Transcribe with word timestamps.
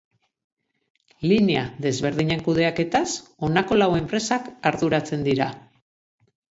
Linea 1.31 1.65
desberdinen 1.87 2.43
kudeaketaz 2.49 3.05
honako 3.49 3.81
lau 3.83 3.93
enpresak 4.03 4.53
arduratzen 4.73 5.29
dira. 5.33 5.55